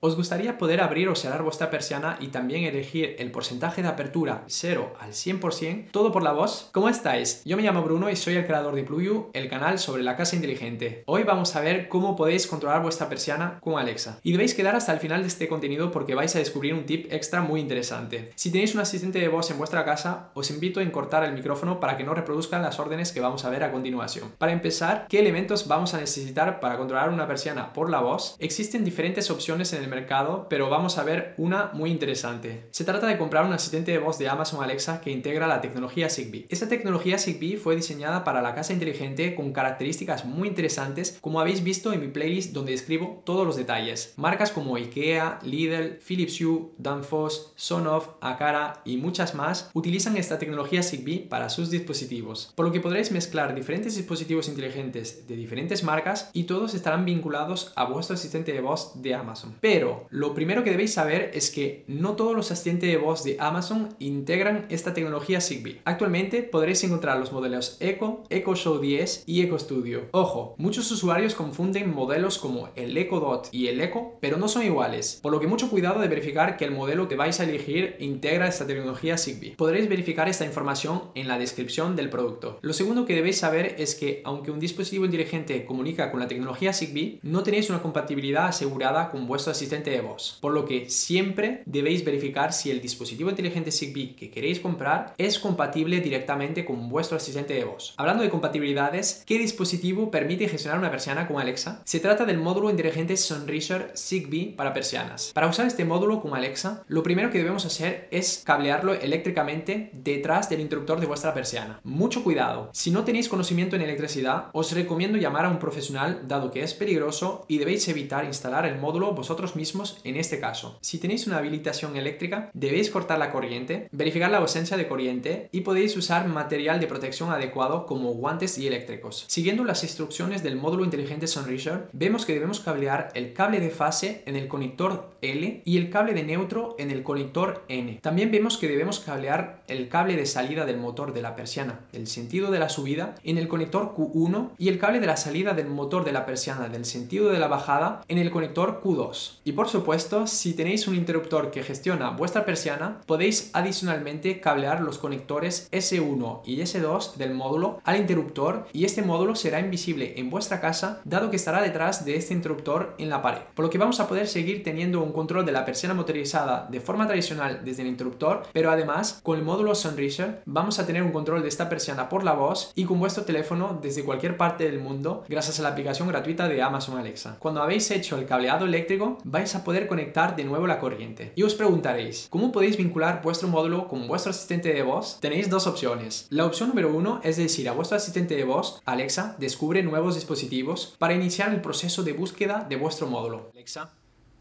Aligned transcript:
¿Os 0.00 0.14
gustaría 0.14 0.58
poder 0.58 0.80
abrir 0.80 1.08
o 1.08 1.16
cerrar 1.16 1.42
vuestra 1.42 1.70
persiana 1.70 2.18
y 2.20 2.28
también 2.28 2.62
elegir 2.62 3.16
el 3.18 3.32
porcentaje 3.32 3.82
de 3.82 3.88
apertura 3.88 4.44
0 4.46 4.94
al 5.00 5.10
100%, 5.10 5.90
todo 5.90 6.12
por 6.12 6.22
la 6.22 6.30
voz? 6.30 6.68
¿Cómo 6.70 6.88
estáis? 6.88 7.42
Yo 7.44 7.56
me 7.56 7.64
llamo 7.64 7.82
Bruno 7.82 8.08
y 8.08 8.14
soy 8.14 8.36
el 8.36 8.46
creador 8.46 8.76
de 8.76 8.84
Pluyu, 8.84 9.30
el 9.32 9.48
canal 9.48 9.80
sobre 9.80 10.04
la 10.04 10.16
casa 10.16 10.36
inteligente. 10.36 11.02
Hoy 11.06 11.24
vamos 11.24 11.56
a 11.56 11.62
ver 11.62 11.88
cómo 11.88 12.14
podéis 12.14 12.46
controlar 12.46 12.80
vuestra 12.80 13.08
persiana 13.08 13.58
con 13.60 13.76
Alexa. 13.76 14.20
Y 14.22 14.30
debéis 14.30 14.54
quedar 14.54 14.76
hasta 14.76 14.92
el 14.92 15.00
final 15.00 15.22
de 15.22 15.26
este 15.26 15.48
contenido 15.48 15.90
porque 15.90 16.14
vais 16.14 16.36
a 16.36 16.38
descubrir 16.38 16.74
un 16.74 16.86
tip 16.86 17.12
extra 17.12 17.40
muy 17.40 17.58
interesante. 17.58 18.30
Si 18.36 18.52
tenéis 18.52 18.76
un 18.76 18.82
asistente 18.82 19.18
de 19.18 19.26
voz 19.26 19.50
en 19.50 19.58
vuestra 19.58 19.84
casa, 19.84 20.30
os 20.34 20.48
invito 20.52 20.78
a 20.78 20.92
cortar 20.92 21.24
el 21.24 21.32
micrófono 21.32 21.80
para 21.80 21.96
que 21.96 22.04
no 22.04 22.14
reproduzcan 22.14 22.62
las 22.62 22.78
órdenes 22.78 23.10
que 23.10 23.20
vamos 23.20 23.44
a 23.44 23.50
ver 23.50 23.64
a 23.64 23.72
continuación. 23.72 24.30
Para 24.38 24.52
empezar, 24.52 25.06
¿qué 25.08 25.18
elementos 25.18 25.66
vamos 25.66 25.92
a 25.94 25.98
necesitar 25.98 26.60
para 26.60 26.76
controlar 26.76 27.10
una 27.10 27.26
persiana 27.26 27.72
por 27.72 27.90
la 27.90 27.98
voz? 27.98 28.36
Existen 28.38 28.84
diferentes 28.84 29.28
opciones 29.32 29.72
en 29.72 29.82
el 29.82 29.87
mercado, 29.88 30.46
pero 30.48 30.70
vamos 30.70 30.98
a 30.98 31.04
ver 31.04 31.34
una 31.38 31.70
muy 31.72 31.90
interesante. 31.90 32.66
Se 32.70 32.84
trata 32.84 33.06
de 33.06 33.18
comprar 33.18 33.44
un 33.44 33.52
asistente 33.52 33.92
de 33.92 33.98
voz 33.98 34.18
de 34.18 34.28
Amazon 34.28 34.62
Alexa 34.62 35.00
que 35.00 35.10
integra 35.10 35.46
la 35.46 35.60
tecnología 35.60 36.10
Zigbee. 36.10 36.46
Esta 36.48 36.68
tecnología 36.68 37.18
Zigbee 37.18 37.56
fue 37.56 37.76
diseñada 37.76 38.24
para 38.24 38.42
la 38.42 38.54
casa 38.54 38.72
inteligente 38.72 39.34
con 39.34 39.52
características 39.52 40.24
muy 40.24 40.48
interesantes, 40.48 41.18
como 41.20 41.40
habéis 41.40 41.62
visto 41.62 41.92
en 41.92 42.00
mi 42.00 42.08
playlist 42.08 42.52
donde 42.52 42.72
describo 42.72 43.22
todos 43.24 43.46
los 43.46 43.56
detalles. 43.56 44.14
Marcas 44.16 44.50
como 44.50 44.76
IKEA, 44.76 45.38
Lidl, 45.42 45.98
Philips 46.06 46.40
Hue, 46.40 46.70
Danfoss, 46.78 47.52
Sonoff, 47.56 48.08
Akara 48.20 48.82
y 48.84 48.96
muchas 48.96 49.34
más 49.34 49.70
utilizan 49.74 50.16
esta 50.16 50.38
tecnología 50.38 50.82
Zigbee 50.82 51.26
para 51.28 51.48
sus 51.48 51.70
dispositivos, 51.70 52.52
por 52.54 52.66
lo 52.66 52.72
que 52.72 52.80
podréis 52.80 53.12
mezclar 53.12 53.54
diferentes 53.54 53.96
dispositivos 53.96 54.48
inteligentes 54.48 55.26
de 55.26 55.36
diferentes 55.36 55.82
marcas 55.82 56.30
y 56.32 56.44
todos 56.44 56.74
estarán 56.74 57.04
vinculados 57.04 57.72
a 57.76 57.84
vuestro 57.84 58.14
asistente 58.14 58.52
de 58.52 58.60
voz 58.60 59.00
de 59.02 59.14
Amazon. 59.14 59.56
Pero 59.60 59.77
lo 60.10 60.34
primero 60.34 60.64
que 60.64 60.70
debéis 60.70 60.94
saber 60.94 61.30
es 61.34 61.50
que 61.50 61.84
no 61.86 62.16
todos 62.16 62.34
los 62.34 62.50
asistentes 62.50 62.90
de 62.90 62.96
voz 62.96 63.24
de 63.24 63.36
Amazon 63.38 63.94
integran 63.98 64.66
esta 64.70 64.94
tecnología 64.94 65.40
Zigbee. 65.40 65.80
Actualmente 65.84 66.42
podréis 66.42 66.82
encontrar 66.84 67.18
los 67.18 67.32
modelos 67.32 67.76
Echo, 67.80 68.24
Echo 68.30 68.54
Show 68.54 68.78
10 68.78 69.24
y 69.26 69.42
Echo 69.42 69.58
Studio. 69.58 70.06
Ojo, 70.12 70.54
muchos 70.58 70.90
usuarios 70.90 71.34
confunden 71.34 71.94
modelos 71.94 72.38
como 72.38 72.70
el 72.74 72.96
Echo 72.96 73.20
Dot 73.20 73.48
y 73.52 73.68
el 73.68 73.80
Echo, 73.80 74.18
pero 74.20 74.36
no 74.36 74.48
son 74.48 74.64
iguales, 74.64 75.20
por 75.22 75.32
lo 75.32 75.40
que 75.40 75.46
mucho 75.46 75.70
cuidado 75.70 76.00
de 76.00 76.08
verificar 76.08 76.56
que 76.56 76.64
el 76.64 76.72
modelo 76.72 77.08
que 77.08 77.16
vais 77.16 77.38
a 77.40 77.44
elegir 77.44 77.96
integra 77.98 78.48
esta 78.48 78.66
tecnología 78.66 79.18
Zigbee. 79.18 79.54
Podréis 79.56 79.88
verificar 79.88 80.28
esta 80.28 80.44
información 80.44 81.02
en 81.14 81.28
la 81.28 81.38
descripción 81.38 81.96
del 81.96 82.10
producto. 82.10 82.58
Lo 82.62 82.72
segundo 82.72 83.06
que 83.06 83.14
debéis 83.14 83.38
saber 83.38 83.76
es 83.78 83.94
que 83.94 84.22
aunque 84.24 84.50
un 84.50 84.60
dispositivo 84.60 85.04
inteligente 85.04 85.64
comunica 85.64 86.10
con 86.10 86.20
la 86.20 86.28
tecnología 86.28 86.72
Zigbee, 86.72 87.20
no 87.22 87.42
tenéis 87.42 87.70
una 87.70 87.82
compatibilidad 87.82 88.46
asegurada 88.46 89.10
con 89.10 89.26
vuestro 89.26 89.52
asistente 89.52 89.67
de 89.68 90.00
voz, 90.00 90.38
por 90.40 90.52
lo 90.52 90.64
que 90.64 90.88
siempre 90.88 91.62
debéis 91.66 92.04
verificar 92.04 92.52
si 92.52 92.70
el 92.70 92.80
dispositivo 92.80 93.30
inteligente 93.30 93.70
Zigbee 93.70 94.16
que 94.16 94.30
queréis 94.30 94.60
comprar 94.60 95.14
es 95.18 95.38
compatible 95.38 96.00
directamente 96.00 96.64
con 96.64 96.88
vuestro 96.88 97.16
asistente 97.18 97.54
de 97.54 97.64
voz. 97.64 97.94
Hablando 97.98 98.22
de 98.22 98.30
compatibilidades, 98.30 99.22
¿qué 99.26 99.38
dispositivo 99.38 100.10
permite 100.10 100.48
gestionar 100.48 100.78
una 100.78 100.90
persiana 100.90 101.28
con 101.28 101.38
Alexa? 101.38 101.82
Se 101.84 102.00
trata 102.00 102.24
del 102.24 102.38
módulo 102.38 102.70
inteligente 102.70 103.16
Sonrisher 103.16 103.92
Zigbee 103.94 104.54
para 104.56 104.72
persianas. 104.72 105.32
Para 105.34 105.48
usar 105.48 105.66
este 105.66 105.84
módulo 105.84 106.20
con 106.20 106.34
Alexa, 106.34 106.82
lo 106.88 107.02
primero 107.02 107.30
que 107.30 107.38
debemos 107.38 107.66
hacer 107.66 108.08
es 108.10 108.42
cablearlo 108.44 108.94
eléctricamente 108.94 109.90
detrás 109.92 110.48
del 110.48 110.60
interruptor 110.60 110.98
de 110.98 111.06
vuestra 111.06 111.34
persiana. 111.34 111.80
Mucho 111.84 112.24
cuidado, 112.24 112.70
si 112.72 112.90
no 112.90 113.04
tenéis 113.04 113.28
conocimiento 113.28 113.76
en 113.76 113.82
electricidad, 113.82 114.46
os 114.52 114.72
recomiendo 114.72 115.18
llamar 115.18 115.44
a 115.44 115.50
un 115.50 115.58
profesional 115.58 116.22
dado 116.26 116.50
que 116.50 116.62
es 116.62 116.72
peligroso 116.72 117.44
y 117.48 117.58
debéis 117.58 117.86
evitar 117.88 118.24
instalar 118.24 118.64
el 118.64 118.78
módulo 118.78 119.12
vosotros 119.12 119.56
mismos 119.58 119.98
en 120.04 120.16
este 120.16 120.40
caso. 120.40 120.78
Si 120.80 120.98
tenéis 120.98 121.26
una 121.26 121.38
habilitación 121.38 121.96
eléctrica, 121.96 122.50
debéis 122.54 122.90
cortar 122.90 123.18
la 123.18 123.32
corriente, 123.32 123.88
verificar 123.92 124.30
la 124.30 124.38
ausencia 124.38 124.76
de 124.76 124.88
corriente 124.88 125.48
y 125.52 125.62
podéis 125.62 125.96
usar 125.96 126.28
material 126.28 126.80
de 126.80 126.86
protección 126.86 127.30
adecuado 127.30 127.84
como 127.84 128.14
guantes 128.14 128.56
y 128.56 128.66
eléctricos. 128.66 129.24
Siguiendo 129.26 129.64
las 129.64 129.82
instrucciones 129.82 130.42
del 130.42 130.56
módulo 130.56 130.84
inteligente 130.84 131.26
Sonrisher, 131.26 131.88
vemos 131.92 132.24
que 132.24 132.34
debemos 132.34 132.60
cablear 132.60 133.10
el 133.14 133.32
cable 133.32 133.58
de 133.60 133.70
fase 133.70 134.22
en 134.26 134.36
el 134.36 134.46
conector 134.46 135.10
L 135.20 135.62
y 135.64 135.76
el 135.76 135.90
cable 135.90 136.14
de 136.14 136.22
neutro 136.22 136.76
en 136.78 136.90
el 136.92 137.02
conector 137.02 137.64
N. 137.68 137.98
También 138.00 138.30
vemos 138.30 138.56
que 138.56 138.68
debemos 138.68 139.00
cablear 139.00 139.64
el 139.66 139.88
cable 139.88 140.16
de 140.16 140.26
salida 140.26 140.64
del 140.64 140.78
motor 140.78 141.12
de 141.12 141.22
la 141.22 141.34
persiana 141.34 141.80
del 141.92 142.06
sentido 142.06 142.50
de 142.50 142.58
la 142.58 142.68
subida 142.68 143.16
en 143.24 143.38
el 143.38 143.48
conector 143.48 143.94
Q1 143.96 144.50
y 144.58 144.68
el 144.68 144.78
cable 144.78 145.00
de 145.00 145.06
la 145.06 145.16
salida 145.16 145.54
del 145.54 145.68
motor 145.68 146.04
de 146.04 146.12
la 146.12 146.26
persiana 146.26 146.68
del 146.68 146.84
sentido 146.84 147.30
de 147.30 147.38
la 147.38 147.48
bajada 147.48 148.02
en 148.08 148.18
el 148.18 148.30
conector 148.30 148.80
Q2. 148.82 149.38
Y 149.48 149.52
por 149.52 149.70
supuesto, 149.70 150.26
si 150.26 150.52
tenéis 150.52 150.86
un 150.88 150.94
interruptor 150.94 151.50
que 151.50 151.62
gestiona 151.62 152.10
vuestra 152.10 152.44
persiana, 152.44 153.00
podéis 153.06 153.48
adicionalmente 153.54 154.40
cablear 154.40 154.82
los 154.82 154.98
conectores 154.98 155.70
S1 155.72 156.42
y 156.44 156.60
S2 156.60 157.14
del 157.14 157.32
módulo 157.32 157.80
al 157.84 157.96
interruptor 157.96 158.66
y 158.74 158.84
este 158.84 159.00
módulo 159.00 159.34
será 159.36 159.58
invisible 159.60 160.12
en 160.18 160.28
vuestra 160.28 160.60
casa 160.60 161.00
dado 161.06 161.30
que 161.30 161.36
estará 161.36 161.62
detrás 161.62 162.04
de 162.04 162.16
este 162.16 162.34
interruptor 162.34 162.94
en 162.98 163.08
la 163.08 163.22
pared. 163.22 163.40
Por 163.54 163.64
lo 163.64 163.70
que 163.70 163.78
vamos 163.78 164.00
a 164.00 164.06
poder 164.06 164.28
seguir 164.28 164.62
teniendo 164.62 165.02
un 165.02 165.12
control 165.12 165.46
de 165.46 165.52
la 165.52 165.64
persiana 165.64 165.94
motorizada 165.94 166.68
de 166.70 166.80
forma 166.80 167.06
tradicional 167.06 167.62
desde 167.64 167.80
el 167.80 167.88
interruptor, 167.88 168.42
pero 168.52 168.70
además 168.70 169.18
con 169.22 169.38
el 169.38 169.46
módulo 169.46 169.74
Sonrisher 169.74 170.42
vamos 170.44 170.78
a 170.78 170.84
tener 170.84 171.02
un 171.02 171.12
control 171.12 171.40
de 171.40 171.48
esta 171.48 171.70
persiana 171.70 172.10
por 172.10 172.22
la 172.22 172.34
voz 172.34 172.70
y 172.74 172.84
con 172.84 173.00
vuestro 173.00 173.24
teléfono 173.24 173.78
desde 173.80 174.04
cualquier 174.04 174.36
parte 174.36 174.64
del 174.64 174.78
mundo 174.78 175.24
gracias 175.26 175.58
a 175.58 175.62
la 175.62 175.70
aplicación 175.70 176.06
gratuita 176.06 176.48
de 176.48 176.60
Amazon 176.60 176.98
Alexa. 176.98 177.36
Cuando 177.38 177.62
habéis 177.62 177.90
hecho 177.90 178.18
el 178.18 178.26
cableado 178.26 178.66
eléctrico 178.66 179.16
a 179.38 179.64
poder 179.64 179.86
conectar 179.86 180.34
de 180.34 180.44
nuevo 180.44 180.66
la 180.66 180.80
corriente. 180.80 181.32
Y 181.36 181.44
os 181.44 181.54
preguntaréis, 181.54 182.26
¿cómo 182.28 182.50
podéis 182.50 182.76
vincular 182.76 183.22
vuestro 183.22 183.48
módulo 183.48 183.86
con 183.86 184.08
vuestro 184.08 184.30
asistente 184.30 184.72
de 184.72 184.82
voz? 184.82 185.18
Tenéis 185.20 185.48
dos 185.48 185.66
opciones. 185.66 186.26
La 186.30 186.44
opción 186.44 186.70
número 186.70 186.92
uno 186.92 187.20
es 187.22 187.36
decir 187.36 187.68
a 187.68 187.72
vuestro 187.72 187.96
asistente 187.96 188.34
de 188.34 188.44
voz, 188.44 188.82
Alexa, 188.84 189.36
descubre 189.38 189.82
nuevos 189.82 190.16
dispositivos 190.16 190.96
para 190.98 191.14
iniciar 191.14 191.54
el 191.54 191.60
proceso 191.60 192.02
de 192.02 192.12
búsqueda 192.12 192.66
de 192.68 192.76
vuestro 192.76 193.06
módulo. 193.06 193.50
Alexa, 193.54 193.92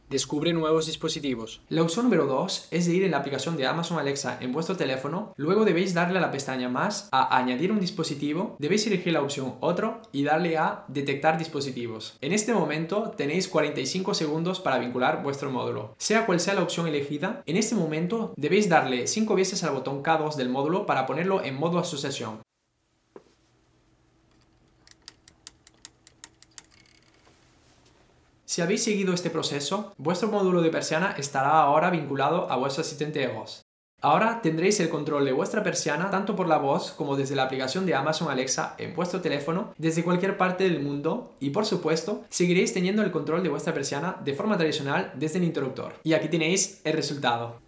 Descubre 0.09 0.53
nuevos 0.53 0.85
dispositivos. 0.85 1.59
La 1.67 1.81
opción 1.81 2.05
número 2.05 2.27
2 2.27 2.69
es 2.71 2.85
de 2.85 2.93
ir 2.93 3.03
en 3.03 3.11
la 3.11 3.17
aplicación 3.17 3.57
de 3.57 3.67
Amazon 3.67 3.99
Alexa 3.99 4.37
en 4.39 4.53
vuestro 4.53 4.77
teléfono, 4.77 5.33
luego 5.35 5.65
debéis 5.65 5.93
darle 5.93 6.19
a 6.19 6.21
la 6.21 6.31
pestaña 6.31 6.69
más 6.69 7.09
a 7.11 7.37
añadir 7.37 7.73
un 7.73 7.81
dispositivo, 7.81 8.55
debéis 8.57 8.87
elegir 8.87 9.11
la 9.11 9.21
opción 9.21 9.55
otro 9.59 10.01
y 10.13 10.23
darle 10.23 10.57
a 10.57 10.85
detectar 10.87 11.37
dispositivos. 11.37 12.17
En 12.21 12.31
este 12.31 12.53
momento 12.53 13.11
tenéis 13.17 13.49
45 13.49 14.13
segundos 14.13 14.61
para 14.61 14.79
vincular 14.79 15.23
vuestro 15.23 15.51
módulo. 15.51 15.93
Sea 15.97 16.25
cual 16.25 16.39
sea 16.39 16.53
la 16.53 16.63
opción 16.63 16.87
elegida, 16.87 17.43
en 17.45 17.57
este 17.57 17.75
momento 17.75 18.33
debéis 18.37 18.69
darle 18.69 19.07
5 19.07 19.35
veces 19.35 19.61
al 19.65 19.73
botón 19.73 20.03
K2 20.03 20.35
del 20.35 20.47
módulo 20.47 20.85
para 20.85 21.05
ponerlo 21.05 21.43
en 21.43 21.55
modo 21.55 21.79
asociación. 21.79 22.46
Si 28.47 28.61
habéis 28.61 28.81
seguido 28.81 29.13
este 29.13 29.29
proceso, 29.29 29.91
vuestro 29.97 30.29
módulo 30.29 30.61
de 30.61 30.69
persiana 30.69 31.13
estará 31.17 31.59
ahora 31.59 31.89
vinculado 31.89 32.49
a 32.49 32.55
vuestro 32.55 32.79
asistente 32.79 33.19
de 33.19 33.27
voz. 33.27 33.65
Ahora 34.01 34.39
tendréis 34.41 34.79
el 34.79 34.87
control 34.87 35.25
de 35.25 35.33
vuestra 35.33 35.63
persiana 35.63 36.09
tanto 36.11 36.33
por 36.37 36.47
la 36.47 36.57
voz 36.57 36.91
como 36.91 37.17
desde 37.17 37.35
la 37.35 37.43
aplicación 37.43 37.85
de 37.85 37.95
Amazon 37.95 38.31
Alexa 38.31 38.75
en 38.77 38.95
vuestro 38.95 39.19
teléfono 39.19 39.73
desde 39.77 40.03
cualquier 40.03 40.37
parte 40.37 40.63
del 40.63 40.81
mundo 40.81 41.35
y 41.41 41.49
por 41.49 41.65
supuesto 41.65 42.23
seguiréis 42.29 42.73
teniendo 42.73 43.01
el 43.01 43.11
control 43.11 43.43
de 43.43 43.49
vuestra 43.49 43.73
persiana 43.73 44.15
de 44.23 44.33
forma 44.33 44.57
tradicional 44.57 45.11
desde 45.15 45.39
el 45.39 45.43
interruptor. 45.43 45.95
Y 46.03 46.13
aquí 46.13 46.29
tenéis 46.29 46.79
el 46.85 46.93
resultado. 46.93 47.66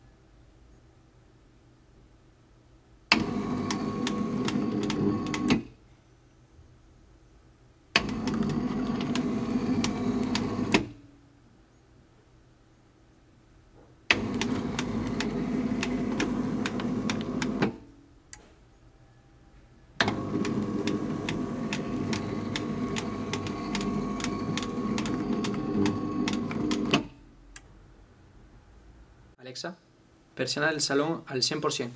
Alexa, 29.49 29.75
persiana 30.35 30.67
del 30.67 30.79
salón 30.79 31.23
al 31.25 31.41
100%. 31.41 31.89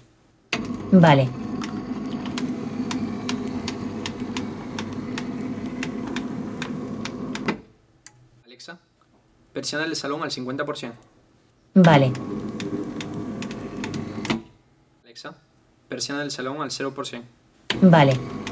Vale. 0.92 1.30
Alexa, 8.44 8.80
persiana 9.54 9.86
del 9.86 9.96
salón 9.96 10.24
al 10.24 10.32
50%. 10.32 10.94
Vale. 11.76 12.12
Alexa, 15.04 15.36
persiana 15.88 16.22
del 16.22 16.32
salón 16.32 16.60
al 16.64 16.72
0%. 16.72 17.22
Vale. 17.84 18.43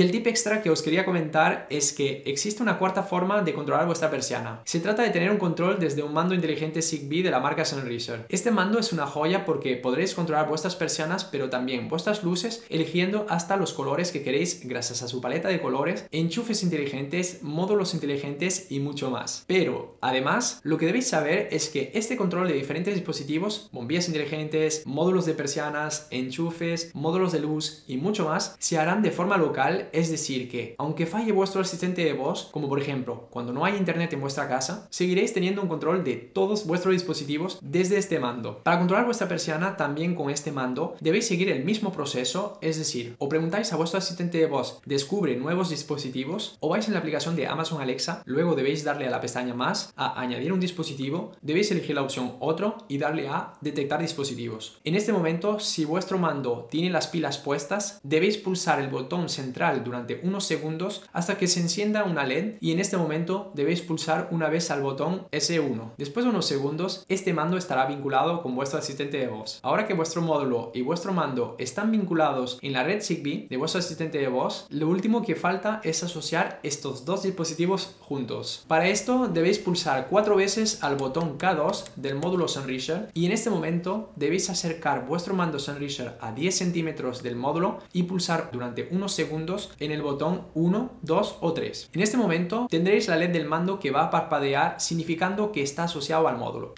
Y 0.00 0.02
el 0.02 0.12
tip 0.12 0.26
extra 0.28 0.62
que 0.62 0.70
os 0.70 0.80
quería 0.80 1.04
comentar 1.04 1.66
es 1.68 1.92
que 1.92 2.22
existe 2.24 2.62
una 2.62 2.78
cuarta 2.78 3.02
forma 3.02 3.42
de 3.42 3.52
controlar 3.52 3.84
vuestra 3.84 4.10
persiana. 4.10 4.62
Se 4.64 4.80
trata 4.80 5.02
de 5.02 5.10
tener 5.10 5.30
un 5.30 5.36
control 5.36 5.78
desde 5.78 6.02
un 6.02 6.14
mando 6.14 6.34
inteligente 6.34 6.80
Zigbee 6.80 7.22
de 7.22 7.30
la 7.30 7.38
marca 7.38 7.66
Sunriser. 7.66 8.24
Este 8.30 8.50
mando 8.50 8.78
es 8.78 8.94
una 8.94 9.06
joya 9.06 9.44
porque 9.44 9.76
podréis 9.76 10.14
controlar 10.14 10.48
vuestras 10.48 10.74
persianas 10.74 11.24
pero 11.24 11.50
también 11.50 11.90
vuestras 11.90 12.24
luces 12.24 12.64
eligiendo 12.70 13.26
hasta 13.28 13.58
los 13.58 13.74
colores 13.74 14.10
que 14.10 14.22
queréis 14.22 14.66
gracias 14.66 15.02
a 15.02 15.08
su 15.08 15.20
paleta 15.20 15.48
de 15.48 15.60
colores, 15.60 16.06
enchufes 16.12 16.62
inteligentes, 16.62 17.42
módulos 17.42 17.92
inteligentes 17.92 18.68
y 18.70 18.80
mucho 18.80 19.10
más. 19.10 19.44
Pero 19.48 19.98
además 20.00 20.60
lo 20.62 20.78
que 20.78 20.86
debéis 20.86 21.08
saber 21.08 21.48
es 21.50 21.68
que 21.68 21.90
este 21.92 22.16
control 22.16 22.48
de 22.48 22.54
diferentes 22.54 22.94
dispositivos, 22.94 23.68
bombillas 23.70 24.08
inteligentes, 24.08 24.82
módulos 24.86 25.26
de 25.26 25.34
persianas, 25.34 26.08
enchufes, 26.10 26.90
módulos 26.94 27.32
de 27.32 27.40
luz 27.40 27.84
y 27.86 27.98
mucho 27.98 28.24
más 28.24 28.56
se 28.58 28.78
harán 28.78 29.02
de 29.02 29.10
forma 29.10 29.36
local 29.36 29.88
es 29.92 30.10
decir 30.10 30.50
que, 30.50 30.74
aunque 30.78 31.06
falle 31.06 31.32
vuestro 31.32 31.60
asistente 31.60 32.04
de 32.04 32.12
voz, 32.12 32.48
como 32.52 32.68
por 32.68 32.80
ejemplo 32.80 33.28
cuando 33.30 33.52
no 33.52 33.64
hay 33.64 33.76
internet 33.76 34.12
en 34.12 34.20
vuestra 34.20 34.48
casa, 34.48 34.86
seguiréis 34.90 35.32
teniendo 35.32 35.62
un 35.62 35.68
control 35.68 36.04
de 36.04 36.16
todos 36.16 36.66
vuestros 36.66 36.92
dispositivos 36.92 37.58
desde 37.62 37.98
este 37.98 38.18
mando. 38.18 38.60
Para 38.62 38.78
controlar 38.78 39.04
vuestra 39.04 39.28
persiana 39.28 39.76
también 39.76 40.14
con 40.14 40.30
este 40.30 40.52
mando 40.52 40.94
debéis 41.00 41.26
seguir 41.26 41.50
el 41.50 41.64
mismo 41.64 41.92
proceso, 41.92 42.58
es 42.60 42.78
decir, 42.78 43.14
o 43.18 43.28
preguntáis 43.28 43.72
a 43.72 43.76
vuestro 43.76 43.98
asistente 43.98 44.38
de 44.38 44.46
voz, 44.46 44.80
descubre 44.84 45.36
nuevos 45.36 45.70
dispositivos, 45.70 46.56
o 46.60 46.68
vais 46.68 46.86
en 46.86 46.94
la 46.94 47.00
aplicación 47.00 47.36
de 47.36 47.46
Amazon 47.46 47.80
Alexa, 47.80 48.22
luego 48.26 48.54
debéis 48.54 48.84
darle 48.84 49.06
a 49.06 49.10
la 49.10 49.20
pestaña 49.20 49.54
más, 49.54 49.92
a 49.96 50.20
añadir 50.20 50.52
un 50.52 50.60
dispositivo, 50.60 51.32
debéis 51.42 51.70
elegir 51.70 51.94
la 51.94 52.02
opción 52.02 52.34
otro 52.40 52.78
y 52.88 52.98
darle 52.98 53.28
a 53.28 53.54
detectar 53.60 54.00
dispositivos. 54.00 54.78
En 54.84 54.94
este 54.94 55.12
momento, 55.12 55.58
si 55.60 55.84
vuestro 55.84 56.18
mando 56.18 56.68
tiene 56.70 56.90
las 56.90 57.06
pilas 57.06 57.38
puestas, 57.38 58.00
debéis 58.02 58.38
pulsar 58.38 58.80
el 58.80 58.88
botón 58.88 59.28
central 59.28 59.79
durante 59.84 60.20
unos 60.22 60.44
segundos 60.44 61.02
hasta 61.12 61.38
que 61.38 61.46
se 61.46 61.60
encienda 61.60 62.04
una 62.04 62.24
LED 62.24 62.54
y 62.60 62.72
en 62.72 62.80
este 62.80 62.96
momento 62.96 63.52
debéis 63.54 63.82
pulsar 63.82 64.28
una 64.30 64.48
vez 64.48 64.70
al 64.70 64.82
botón 64.82 65.26
S1. 65.32 65.92
Después 65.96 66.24
de 66.24 66.30
unos 66.30 66.46
segundos, 66.46 67.04
este 67.08 67.32
mando 67.32 67.56
estará 67.56 67.86
vinculado 67.86 68.42
con 68.42 68.54
vuestro 68.54 68.78
asistente 68.78 69.18
de 69.18 69.28
voz. 69.28 69.60
Ahora 69.62 69.86
que 69.86 69.94
vuestro 69.94 70.22
módulo 70.22 70.70
y 70.74 70.82
vuestro 70.82 71.12
mando 71.12 71.56
están 71.58 71.90
vinculados 71.90 72.58
en 72.62 72.72
la 72.72 72.84
red 72.84 73.02
Zigbee 73.02 73.46
de 73.48 73.56
vuestro 73.56 73.80
asistente 73.80 74.18
de 74.18 74.28
voz, 74.28 74.66
lo 74.70 74.88
último 74.88 75.22
que 75.22 75.34
falta 75.34 75.80
es 75.84 76.02
asociar 76.02 76.60
estos 76.62 77.04
dos 77.04 77.22
dispositivos 77.22 77.96
juntos. 78.00 78.64
Para 78.68 78.88
esto 78.88 79.28
debéis 79.28 79.58
pulsar 79.58 80.08
cuatro 80.08 80.36
veces 80.36 80.82
al 80.82 80.96
botón 80.96 81.38
K2 81.38 81.84
del 81.96 82.16
módulo 82.16 82.48
Sunriser 82.48 83.10
y 83.14 83.26
en 83.26 83.32
este 83.32 83.50
momento 83.50 84.10
debéis 84.16 84.50
acercar 84.50 85.06
vuestro 85.06 85.34
mando 85.34 85.58
Sunriser 85.58 86.16
a 86.20 86.32
10 86.32 86.54
centímetros 86.54 87.22
del 87.22 87.36
módulo 87.36 87.78
y 87.92 88.04
pulsar 88.04 88.50
durante 88.52 88.88
unos 88.90 89.12
segundos 89.12 89.59
en 89.78 89.92
el 89.92 90.02
botón 90.02 90.42
1, 90.54 90.90
2 91.02 91.36
o 91.40 91.52
3. 91.52 91.90
En 91.92 92.00
este 92.00 92.16
momento 92.16 92.66
tendréis 92.70 93.08
la 93.08 93.16
LED 93.16 93.30
del 93.30 93.46
mando 93.46 93.78
que 93.78 93.90
va 93.90 94.04
a 94.04 94.10
parpadear 94.10 94.80
significando 94.80 95.52
que 95.52 95.62
está 95.62 95.84
asociado 95.84 96.28
al 96.28 96.38
módulo. 96.38 96.74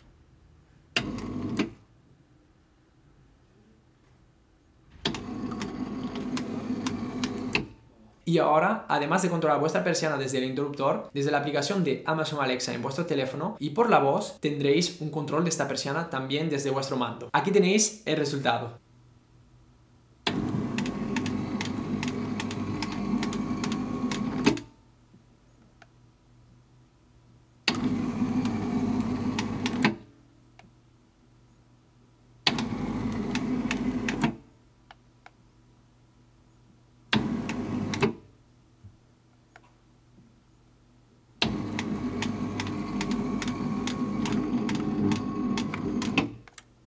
Y 8.24 8.38
ahora, 8.38 8.86
además 8.88 9.20
de 9.20 9.28
controlar 9.28 9.60
vuestra 9.60 9.84
persiana 9.84 10.16
desde 10.16 10.38
el 10.38 10.44
interruptor, 10.44 11.10
desde 11.12 11.30
la 11.30 11.38
aplicación 11.38 11.84
de 11.84 12.02
Amazon 12.06 12.42
Alexa 12.42 12.72
en 12.72 12.80
vuestro 12.80 13.04
teléfono 13.04 13.56
y 13.58 13.70
por 13.70 13.90
la 13.90 13.98
voz, 13.98 14.38
tendréis 14.40 15.00
un 15.00 15.10
control 15.10 15.44
de 15.44 15.50
esta 15.50 15.68
persiana 15.68 16.08
también 16.08 16.48
desde 16.48 16.70
vuestro 16.70 16.96
mando. 16.96 17.28
Aquí 17.32 17.50
tenéis 17.50 18.02
el 18.06 18.16
resultado. 18.16 18.78